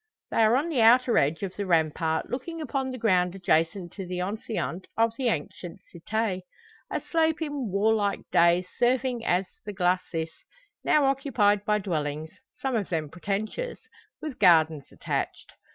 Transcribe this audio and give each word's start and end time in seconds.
They 0.31 0.37
are 0.37 0.55
on 0.55 0.69
the 0.69 0.81
outer 0.81 1.15
edge 1.19 1.43
of 1.43 1.55
the 1.55 1.67
rampart, 1.67 2.27
looking 2.27 2.59
upon 2.59 2.89
the 2.89 2.97
ground 2.97 3.35
adjacent 3.35 3.93
to 3.93 4.05
the 4.07 4.17
enceinte 4.19 4.87
of 4.97 5.13
the 5.15 5.27
ancient 5.27 5.79
cite. 6.09 6.41
A 6.89 6.99
slope 6.99 7.39
in 7.39 7.69
warlike 7.71 8.21
days 8.31 8.67
serving 8.79 9.23
as 9.23 9.45
the 9.63 9.73
glacis, 9.73 10.31
now 10.83 11.05
occupied 11.05 11.63
by 11.65 11.77
dwellings, 11.77 12.31
some 12.57 12.75
of 12.75 12.89
them 12.89 13.11
pretentious, 13.11 13.77
with 14.23 14.39
gardens 14.39 14.91
attached. 14.91 15.53